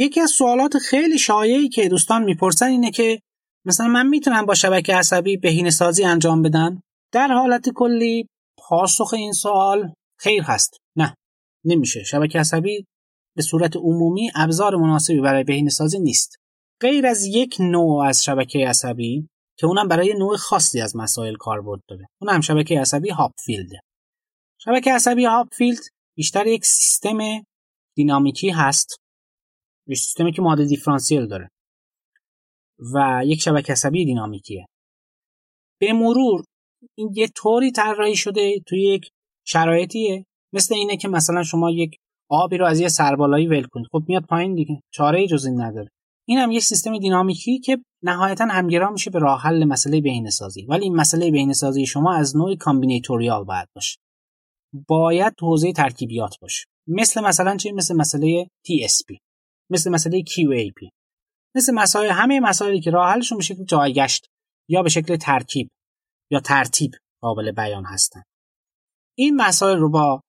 یکی 0.00 0.20
از 0.20 0.30
سوالات 0.30 0.78
خیلی 0.78 1.18
شایعی 1.18 1.68
که 1.68 1.88
دوستان 1.88 2.24
می‌پرسن 2.24 2.66
اینه 2.66 2.90
که 2.90 3.20
مثلا 3.64 3.86
من 3.86 4.06
می‌تونم 4.06 4.46
با 4.46 4.54
شبکه 4.54 4.94
عصبی 4.94 5.36
بهینه 5.36 5.70
سازی 5.70 6.04
انجام 6.04 6.42
بدم 6.42 6.82
در 7.12 7.28
حالت 7.28 7.68
کلی 7.68 8.26
پاسخ 8.58 9.14
این 9.14 9.32
سوال 9.32 9.92
خیر 10.18 10.42
هست. 10.42 10.76
نه 10.96 11.14
نمیشه. 11.64 12.02
شبکه 12.02 12.38
عصبی 12.38 12.86
به 13.36 13.42
صورت 13.42 13.76
عمومی 13.76 14.30
ابزار 14.34 14.76
مناسبی 14.76 15.20
برای 15.20 15.44
بهینه 15.44 15.70
سازی 15.70 15.98
نیست. 15.98 16.36
غیر 16.80 17.06
از 17.06 17.24
یک 17.24 17.56
نوع 17.60 18.04
از 18.04 18.24
شبکه 18.24 18.68
عصبی 18.68 19.28
که 19.58 19.66
اونم 19.66 19.88
برای 19.88 20.14
نوع 20.18 20.36
خاصی 20.36 20.80
از 20.80 20.96
مسائل 20.96 21.34
کاربرد 21.34 21.80
داره. 21.88 22.06
اونم 22.22 22.40
شبکه 22.40 22.80
عصبی 22.80 23.10
هاپفیلده 23.10 23.80
شبکه 24.58 24.92
عصبی 24.92 25.24
هاپفیلد 25.24 25.80
بیشتر 26.16 26.46
یک 26.46 26.64
سیستم 26.64 27.18
دینامیکی 27.96 28.50
هست. 28.50 28.99
یک 29.90 29.98
سیستمی 29.98 30.32
که 30.32 30.42
معادله 30.42 30.64
دیفرانسیل 30.64 31.26
داره. 31.26 31.50
و 32.94 33.22
یک 33.24 33.40
شبکه 33.40 33.72
عصبی 33.72 34.04
دینامیکیه. 34.04 34.66
به 35.80 35.92
مرور 35.92 36.44
این 36.98 37.12
یه 37.14 37.28
طوری 37.28 37.72
طراحی 37.72 38.16
شده 38.16 38.60
توی 38.66 38.82
یک 38.82 39.10
شرایطیه. 39.46 40.24
مثل 40.52 40.74
اینه 40.74 40.96
که 40.96 41.08
مثلا 41.08 41.42
شما 41.42 41.70
یک 41.70 41.96
آبی 42.30 42.56
رو 42.56 42.66
از 42.66 42.80
یه 42.80 42.88
سربالایی 42.88 43.46
ول 43.46 43.62
کنید. 43.62 43.86
خب 43.92 44.02
میاد 44.08 44.24
پایین 44.24 44.54
دیگه. 44.54 44.80
چاره 44.92 45.26
جز 45.26 45.46
این 45.46 45.60
نداره. 45.60 45.88
این 46.28 46.38
هم 46.38 46.50
یک 46.50 46.62
سیستم 46.62 46.98
دینامیکی 46.98 47.58
که 47.58 47.78
نهایتا 48.02 48.44
همگرا 48.44 48.90
میشه 48.90 49.10
به 49.10 49.18
راه 49.18 49.42
حل 49.42 49.64
مسئله 49.64 50.00
بهینه‌سازی 50.00 50.66
ولی 50.68 50.84
این 50.84 50.96
مسئله 50.96 51.30
بهینه‌سازی 51.30 51.86
شما 51.86 52.14
از 52.14 52.36
نوع 52.36 52.56
combinatorial 52.56 53.44
باید 53.44 53.68
باشه. 53.74 53.96
باید 54.88 55.32
حوزه 55.40 55.72
ترکیبیات 55.72 56.34
باشه. 56.42 56.64
مثل 56.86 57.24
مثلا 57.24 57.56
چی؟ 57.56 57.72
مثل 57.72 57.96
مسئله 57.96 58.44
TSP 58.44 59.29
مثل 59.70 59.90
مسئله 59.90 60.22
QAP 60.22 60.88
مثل 61.56 61.74
مسائل 61.74 62.10
همه 62.10 62.40
مسائلی 62.40 62.80
که 62.80 62.90
راه 62.90 63.12
حلشون 63.12 63.38
به 63.38 63.44
شکل 63.44 63.64
جایگشت 63.64 64.26
یا 64.68 64.82
به 64.82 64.88
شکل 64.88 65.16
ترکیب 65.16 65.68
یا 66.30 66.40
ترتیب 66.40 66.90
قابل 67.22 67.52
بیان 67.52 67.84
هستن. 67.84 68.22
این 69.18 69.36
مسائل 69.36 69.78
رو 69.78 69.90
با 69.90 70.22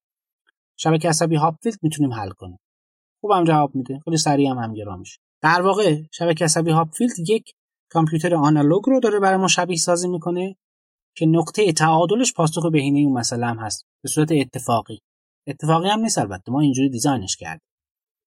شبکه 0.78 1.10
عصبی 1.10 1.36
هاپفیلد 1.36 1.78
می‌تونیم 1.82 2.14
حل 2.14 2.30
کنیم. 2.30 2.58
خوبم 3.22 3.44
جواب 3.44 3.76
میده 3.76 4.00
خیلی 4.00 4.18
سریع 4.18 4.50
هم 4.50 4.58
همگرا 4.58 4.98
میشه. 4.98 5.20
در 5.44 5.62
واقع 5.62 6.02
شبکه 6.12 6.46
عصبی 6.46 6.72
هاپفیلد 6.72 7.30
یک 7.30 7.52
کامپیوتر 7.92 8.36
آنالوگ 8.36 8.84
رو 8.88 9.00
داره 9.00 9.20
برای 9.20 9.38
ما 9.38 9.48
شبیه 9.48 9.78
سازی 9.78 10.08
می‌کنه 10.08 10.56
که 11.18 11.26
نقطه 11.26 11.72
تعادلش 11.72 12.34
پاسخ 12.34 12.66
بهینه 12.72 13.00
اون 13.00 13.14
مسئله 13.14 13.46
هم 13.46 13.60
هست 13.60 13.86
به 14.04 14.10
صورت 14.10 14.32
اتفاقی. 14.32 15.00
اتفاقی 15.48 15.90
هم 15.90 16.00
نیست 16.00 16.18
البته 16.18 16.52
ما 16.52 16.62
اینجوری 16.62 16.90
design 16.90 17.26
ش 17.26 17.38
کردیم. 17.38 17.71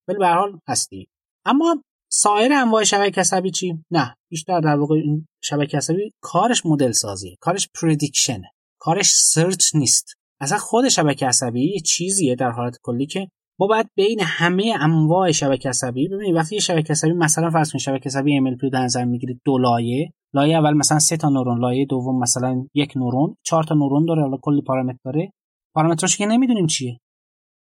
ولی 0.08 0.18
به 0.18 0.28
حال 0.28 0.58
هستی. 0.68 1.08
اما 1.44 1.82
سایر 2.10 2.52
انواع 2.52 2.84
شبکه 2.84 3.20
عصبی 3.20 3.50
چی؟ 3.50 3.84
نه 3.90 4.14
بیشتر 4.30 4.60
در 4.60 4.76
واقع 4.76 4.94
این 4.94 5.26
شبکه 5.42 5.76
عصبی 5.76 6.12
کارش 6.20 6.66
مدل 6.66 6.92
سازیه 6.92 7.36
کارش 7.40 7.68
prediction 7.82 8.44
ه 8.44 8.50
کارش 8.78 9.10
search 9.14 9.74
نیست. 9.74 10.14
اصلا 10.40 10.58
خود 10.58 10.88
شبکه 10.88 11.26
عصبی 11.26 11.72
یه 11.72 11.80
چیزیه 11.80 12.34
در 12.34 12.50
حالت 12.50 12.78
کلی 12.82 13.06
که 13.06 13.28
ما 13.58 13.66
باید 13.66 13.86
بین 13.96 14.20
همه 14.22 14.76
انواع 14.80 15.30
شبکه 15.30 15.68
عصبی 15.68 16.08
ببینید 16.08 16.34
وقتی 16.34 16.54
یه 16.54 16.60
شبکه 16.60 16.92
عصبی 16.92 17.12
مثلا 17.12 17.50
فرض 17.50 17.72
کنید 17.72 17.82
شبکه 17.82 18.06
عصبی 18.06 18.36
MLP 18.36 18.46
رو 18.62 18.70
در 18.70 18.82
نظر 18.82 19.04
می‌گیرید 19.04 19.40
دو 19.44 19.58
لایه. 19.58 20.12
لایه 20.34 20.58
اول 20.58 20.72
مثلا 20.72 20.98
سه 20.98 21.16
تا 21.16 21.28
نورون 21.28 21.60
لایه 21.60 21.86
دوم 21.86 22.20
مثلا 22.20 22.66
یک 22.74 22.96
نورون 22.96 23.36
چهار 23.42 23.64
تا 23.64 23.74
نورون 23.74 24.06
داره 24.06 24.22
حالا 24.22 24.36
کلی 24.42 24.62
پارامتر 24.62 24.98
داره. 25.04 25.32
پارامتراش 25.74 26.16
که 26.16 26.26
نمی‌دونیم 26.26 26.66
چیه. 26.66 26.98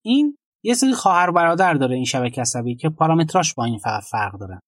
این 0.05 0.37
یه 0.63 0.75
سری 0.75 0.93
خواهر 0.93 1.31
برادر 1.31 1.75
داره 1.75 1.95
این 1.95 2.05
شبکه 2.05 2.41
عصبی 2.41 2.77
که 2.77 2.89
پارامتراش 2.89 3.55
با 3.55 3.65
این 3.65 3.79
فرق 4.11 4.39
دارن 4.41 4.61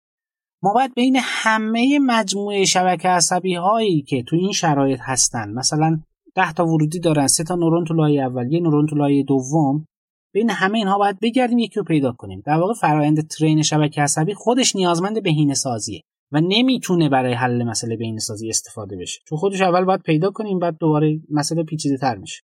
ما 0.63 0.73
باید 0.73 0.95
بین 0.95 1.17
همه 1.21 1.99
مجموعه 1.99 2.65
شبکه 2.65 3.09
عصبی 3.09 3.55
هایی 3.55 4.03
که 4.03 4.23
تو 4.23 4.37
این 4.37 4.53
شرایط 4.53 5.01
هستن 5.03 5.53
مثلا 5.53 6.01
10 6.35 6.53
تا 6.53 6.67
ورودی 6.67 7.01
دارن 7.01 7.27
سه 7.27 7.45
تا 7.45 7.55
نورون 7.55 7.85
تو 7.85 7.95
لایه 7.95 8.23
اول 8.23 8.53
یه 8.53 8.61
نورون 8.61 8.87
تو 8.87 8.97
لایه 8.97 9.23
دوم 9.23 9.87
بین 10.35 10.51
همه 10.51 10.79
اینها 10.79 10.99
باید 10.99 11.21
بگردیم 11.21 11.59
یکی 11.59 11.75
رو 11.81 11.85
پیدا 11.85 12.13
کنیم. 12.13 12.43
در 12.47 12.59
واقع 12.59 12.75
فرایند 12.75 13.29
ترین 13.29 13.63
شبکه 13.63 14.03
عصبی 14.03 14.35
خودش 14.35 14.77
نیازمند 14.77 15.23
بهینه 15.23 15.55
سازیه 15.55 16.03
و 16.33 16.41
نمی‌تونه 16.41 17.09
برای 17.09 17.35
حل 17.35 17.63
مسئله 17.63 17.97
بهینه 17.97 18.19
سازی 18.19 18.49
استفاده 18.49 18.97
بشه. 18.97 19.21
چون 19.29 19.39
خودش 19.39 19.61
اول 19.61 19.85
باید 19.85 20.01
پیدا 20.01 20.31
کنیم 20.31 20.59
بعد 20.59 20.77
دوباره 20.79 21.21
مسئله 21.31 21.65
پیچیده 21.65 21.97
تر 21.97 22.17
میشه. 22.17 22.43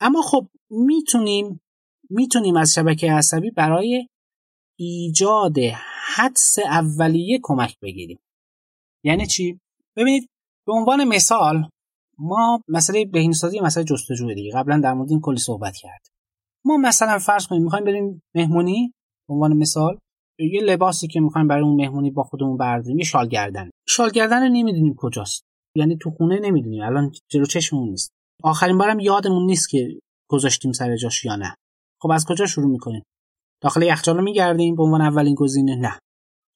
اما 0.00 0.22
خب 0.22 0.48
می‌تونیم 0.70 1.60
می‌تونیم 2.10 2.56
از 2.56 2.74
شبکه 2.74 3.12
عصبی 3.12 3.50
برای 3.50 4.08
ایجاد 4.78 5.56
حدس 6.14 6.58
اولیه 6.58 7.40
کمک 7.42 7.76
بگیریم. 7.82 8.18
یعنی 9.04 9.26
چی؟ 9.26 9.60
ببینید 9.96 10.28
به 10.66 10.72
عنوان 10.72 11.04
مثال 11.04 11.68
ما 12.18 12.60
مسئله 12.68 13.04
بهینه‌سازی 13.04 13.60
مسئله 13.60 13.84
جستجو 13.84 14.34
دیگه. 14.34 14.52
قبلا 14.54 14.80
در 14.80 14.92
مورد 14.92 15.10
این 15.10 15.20
کلی 15.20 15.38
صحبت 15.38 15.76
کرد 15.76 16.06
ما 16.64 16.76
مثلا 16.76 17.18
فرض 17.18 17.46
کنیم 17.46 17.62
می‌خوایم 17.62 17.84
بریم 17.84 18.22
مهمونی 18.34 18.92
به 19.28 19.34
عنوان 19.34 19.56
مثال 19.56 19.98
یه 20.38 20.60
لباسی 20.60 21.08
که 21.08 21.20
می‌خوایم 21.20 21.48
برای 21.48 21.62
اون 21.62 21.76
مهمونی 21.76 22.10
با 22.10 22.22
خودمون 22.22 22.56
برداریم 22.56 22.98
یه 22.98 23.04
شال 23.04 23.28
گردن. 23.28 23.70
شال 23.88 24.10
گردن 24.10 24.42
رو 24.42 24.48
نمی‌دونیم 24.48 24.94
کجاست. 24.98 25.44
یعنی 25.76 25.96
تو 25.96 26.10
خونه 26.10 26.40
نمی‌دونیم. 26.40 26.82
الان 26.82 27.12
جلو 27.28 27.44
چشممون 27.44 27.88
نیست. 27.88 28.10
آخرین 28.42 28.78
بارم 28.78 29.00
یادمون 29.00 29.46
نیست 29.46 29.68
که 29.68 30.00
گذاشتیم 30.30 30.72
سر 30.72 30.96
جاش 30.96 31.24
یا 31.24 31.36
نه. 31.36 31.54
خب 32.04 32.10
از 32.10 32.24
کجا 32.28 32.46
شروع 32.46 32.70
می‌کنیم؟ 32.70 33.02
داخل 33.62 33.82
یخچال 33.82 34.16
رو 34.16 34.22
میگردیم 34.22 34.76
به 34.76 34.82
عنوان 34.82 35.00
اولین 35.00 35.34
گزینه؟ 35.34 35.76
نه. 35.76 35.98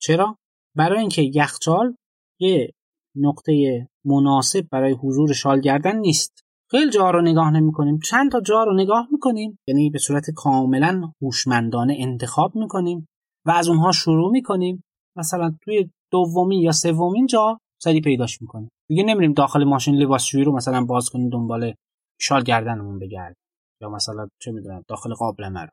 چرا؟ 0.01 0.37
برای 0.77 1.01
اینکه 1.01 1.23
یخچال 1.35 1.95
یه 2.41 2.73
نقطه 3.17 3.87
مناسب 4.05 4.67
برای 4.73 4.93
حضور 4.93 5.33
شال 5.33 5.61
گردن 5.61 5.97
نیست. 5.97 6.41
خیلی 6.71 6.91
جا 6.91 7.11
رو 7.11 7.23
نگاه 7.23 7.51
نمی 7.51 7.73
کنیم 7.73 7.99
چند 7.99 8.33
تا 8.33 8.41
جا 8.41 8.65
رو 8.65 8.75
نگاه 8.75 9.09
می‌کنیم. 9.13 9.59
یعنی 9.69 9.91
به 9.91 9.99
صورت 9.99 10.31
کاملا 10.31 11.13
هوشمندانه 11.23 11.97
انتخاب 11.99 12.57
می‌کنیم 12.57 13.09
و 13.47 13.51
از 13.51 13.69
اونها 13.69 13.93
شروع 13.93 14.31
می‌کنیم. 14.31 14.85
مثلا 15.17 15.55
توی 15.65 15.91
دومی 16.13 16.63
یا 16.63 16.73
سومین 16.73 17.27
جا 17.27 17.59
سری 17.83 18.01
پیداش 18.01 18.43
می‌کنیم. 18.43 18.69
دیگه 18.89 19.03
نمیریم 19.03 19.33
داخل 19.33 19.65
ماشین 19.65 19.95
لباسشویی 19.95 20.45
رو 20.45 20.57
مثلا 20.57 20.85
باز 20.85 21.11
کنیم 21.11 21.29
دنبال 21.29 21.75
شال 22.21 22.43
گردنمون 22.43 22.99
بگردیم. 22.99 23.43
یا 23.81 23.89
مثلا 23.89 24.29
چه 24.41 24.53
می‌دونم 24.53 24.83
داخل 24.89 25.15
قابلمه 25.15 25.61
رو 25.61 25.69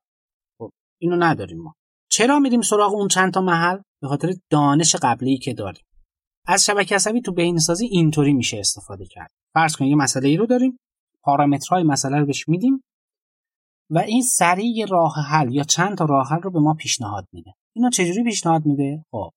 خب 0.60 0.72
اینو 1.02 1.16
نداریم 1.16 1.62
ما. 1.62 1.74
چرا 2.12 2.40
میریم 2.40 2.62
سراغ 2.62 2.94
اون 2.94 3.08
چند 3.08 3.34
تا 3.34 3.42
محل؟ 3.42 3.78
به 4.02 4.08
خاطر 4.08 4.34
دانش 4.50 4.96
قبلی 4.96 5.38
که 5.38 5.54
داریم. 5.54 5.84
از 6.48 6.66
شبکه 6.66 6.96
عصبی 6.96 7.22
تو 7.22 7.34
بهینه‌سازی 7.34 7.86
اینطوری 7.86 8.34
میشه 8.34 8.60
استفاده 8.60 9.06
کرد. 9.06 9.32
فرض 9.54 9.76
کنید 9.76 9.90
یه 9.90 9.96
مسئله 9.96 10.28
ای 10.28 10.38
رو 10.38 10.46
داریم 10.46 10.78
پارامترهای 11.24 11.84
مسئله 11.84 12.20
رو 12.20 12.26
بهش 12.26 12.48
میدیم 12.48 12.84
و 13.90 14.00
این 14.00 14.22
سریع 14.22 14.86
راه 14.86 15.14
حل 15.30 15.54
یا 15.54 15.64
چند 15.64 15.98
تا 15.98 16.06
راه 16.06 16.28
حل 16.30 16.42
رو 16.42 16.52
به 16.52 16.60
ما 16.60 16.74
پیشنهاد 16.74 17.28
میده. 17.34 17.54
اینو 17.76 17.90
چجوری 17.90 18.24
پیشنهاد 18.24 18.66
میده؟ 18.66 19.06
خب 19.12 19.32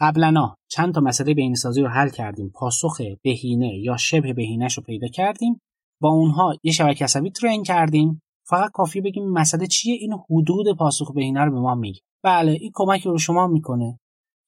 قبلا 0.00 0.54
چند 0.70 0.94
تا 0.94 1.00
مسئله 1.00 1.34
بهینه‌سازی 1.34 1.80
رو 1.80 1.88
حل 1.88 2.08
کردیم 2.08 2.50
پاسخ 2.54 3.00
بهینه 3.24 3.78
یا 3.78 3.96
شبه 3.96 4.32
بهینه‌ش 4.32 4.78
رو 4.78 4.82
پیدا 4.82 5.08
کردیم. 5.08 5.60
با 6.00 6.08
اونها 6.08 6.54
یه 6.62 6.72
شبکه 6.72 7.04
عصبی 7.04 7.30
ترین 7.30 7.62
کردیم. 7.62 8.22
فقط 8.48 8.70
کافی 8.70 9.00
بگیم 9.00 9.28
مسئله 9.28 9.66
چیه؟ 9.66 9.94
اینو 9.94 10.18
حدود 10.30 10.76
پاسخ 10.78 11.12
بهینه 11.12 11.44
رو 11.44 11.52
به 11.52 11.60
ما 11.60 11.74
میگه. 11.74 12.00
بله 12.24 12.52
این 12.52 12.70
کمک 12.74 13.02
رو 13.02 13.18
شما 13.18 13.46
می‌کنه 13.46 13.98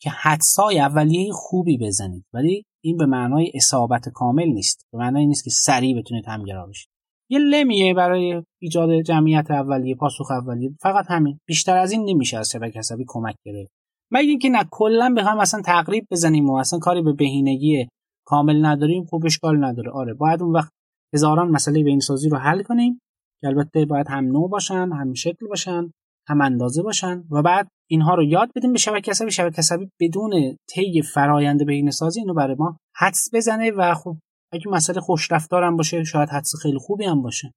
که 0.01 0.11
حدسای 0.11 0.81
اولیه 0.81 1.33
خوبی 1.33 1.79
بزنید 1.79 2.25
ولی 2.33 2.65
این 2.85 2.97
به 2.97 3.07
معنای 3.07 3.53
اصابت 3.55 4.09
کامل 4.09 4.47
نیست. 4.47 4.87
به 4.93 4.99
معنای 4.99 5.27
نیست 5.27 5.45
که 5.45 5.51
سریع 5.51 5.99
بتونید 5.99 6.25
همگرا 6.29 6.67
بشید. 6.67 6.89
یه 7.31 7.39
لمیه 7.39 7.95
برای 7.95 8.43
ایجاد 8.63 9.01
جمعیت 9.01 9.51
اولیه 9.51 9.95
پاسخ 9.95 10.31
اولیه 10.31 10.71
فقط 10.81 11.05
همین. 11.09 11.39
بیشتر 11.47 11.77
از 11.77 11.93
این 11.93 12.11
نمیشه 12.11 12.39
از 12.39 12.51
شبکه 12.51 12.79
عصبی 12.79 13.05
کمک 13.09 13.34
گرفت. 13.45 13.73
مگه 14.11 14.29
اینکه 14.29 14.49
نه 14.49 14.65
کلا 14.71 15.15
هم 15.19 15.39
اصلا 15.39 15.63
تقریب 15.63 16.07
بزنیم 16.10 16.51
و 16.51 16.55
اصلا 16.55 16.78
کاری 16.78 17.03
به 17.03 17.13
بهینگی 17.13 17.89
کامل 18.27 18.66
نداریم 18.66 19.05
خوب 19.05 19.27
اشکال 19.27 19.65
نداره. 19.65 19.91
آره 19.91 20.15
باید 20.15 20.43
اون 20.43 20.53
وقت 20.53 20.72
هزاران 21.14 21.48
مسئله 21.48 21.82
بینسازی 21.82 22.28
رو 22.28 22.36
حل 22.36 22.62
کنیم 22.62 23.00
که 23.41 23.47
البته 23.47 23.84
باید 23.84 24.09
هم 24.09 24.24
نوع 24.24 24.50
باشن 24.50 24.91
هم 24.92 25.14
شکل 25.14 25.47
باشن 25.48 25.92
هم 26.28 26.41
اندازه 26.41 26.82
باشن 26.82 27.24
و 27.30 27.42
بعد 27.42 27.68
اینها 27.91 28.14
رو 28.14 28.22
یاد 28.22 28.50
بدیم 28.56 28.72
به 28.72 28.78
شبکه 28.78 29.10
عصبی. 29.10 29.30
شبکه 29.30 29.59
عصبی 29.59 29.91
بدون 30.00 30.56
طی 30.68 31.03
فرایند 31.14 31.66
بهینه‌سازی 31.66 32.20
اینو 32.20 32.34
برای 32.34 32.56
ما 32.59 32.76
حدس 32.97 33.28
بزنه 33.34 33.70
و 33.70 33.94
خب 33.94 34.16
اگه 34.53 34.64
مسئله 34.68 35.00
خوش 35.00 35.32
رفتارم 35.32 35.76
باشه 35.76 36.04
شاید 36.04 36.28
حدس 36.28 36.53
خیلی 36.62 36.78
خوبی 36.78 37.04
هم 37.04 37.22
باشه. 37.22 37.53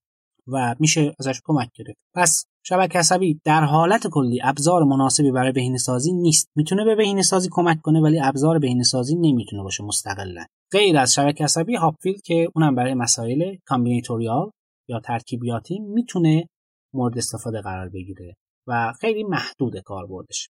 و 0.48 0.76
میشه 0.80 1.16
ازش 1.20 1.42
کمک 1.46 1.70
گرفت. 1.76 1.98
پس 2.16 2.46
شبکه 2.64 3.00
عصبی 3.00 3.42
در 3.44 3.64
حالت 3.64 4.08
کلی 4.08 4.40
ابزار 4.44 4.84
مناسبی 4.84 5.32
برای 5.32 5.52
بهینه‌سازی 5.52 6.14
نیست. 6.14 6.50
می‌تونه 6.56 6.86
به 6.86 6.96
بهینه‌سازی 6.96 7.50
کمک 7.52 7.82
کنه 7.82 8.02
ولی 8.02 8.20
ابزار 8.20 8.60
بهینه‌سازی 8.60 9.16
نمی‌تونه 9.16 9.64
باشه 9.64 9.84
مستقلا. 9.84 10.46
غیر 10.72 10.98
از 10.98 11.14
شبکه 11.14 11.44
عصبی 11.44 11.76
هاپفیلد 11.76 12.22
که 12.22 12.48
اونم 12.56 12.76
برای 12.76 12.94
مسائل 12.94 13.56
combinatorial 13.66 14.52
یا 14.90 15.00
ترکیبیاتی 15.00 15.80
می‌تونه 15.80 16.48
مورد 16.94 17.18
استفاده 17.18 17.62
قرار 17.62 17.90
بگیره 17.90 18.36
و 18.68 18.94
خیلی 19.00 19.24
محدود 19.24 19.80
کاربردش. 19.80 20.50